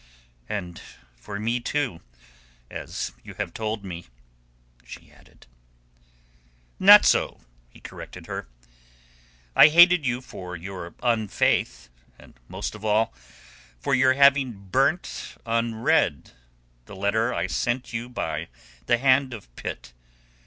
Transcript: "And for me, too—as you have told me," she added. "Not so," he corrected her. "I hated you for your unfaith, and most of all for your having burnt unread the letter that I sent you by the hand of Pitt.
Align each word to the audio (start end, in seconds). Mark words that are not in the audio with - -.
"And 0.49 0.81
for 1.15 1.39
me, 1.39 1.59
too—as 1.59 3.11
you 3.23 3.35
have 3.35 3.53
told 3.53 3.85
me," 3.85 4.07
she 4.83 5.11
added. 5.11 5.45
"Not 6.79 7.05
so," 7.05 7.41
he 7.69 7.81
corrected 7.81 8.25
her. 8.25 8.47
"I 9.55 9.67
hated 9.67 10.03
you 10.03 10.19
for 10.21 10.55
your 10.57 10.95
unfaith, 11.03 11.89
and 12.17 12.33
most 12.47 12.73
of 12.73 12.83
all 12.83 13.13
for 13.79 13.93
your 13.93 14.13
having 14.13 14.53
burnt 14.69 15.35
unread 15.45 16.31
the 16.87 16.95
letter 16.95 17.29
that 17.29 17.37
I 17.37 17.45
sent 17.45 17.93
you 17.93 18.09
by 18.09 18.47
the 18.87 18.97
hand 18.97 19.35
of 19.35 19.55
Pitt. 19.55 19.93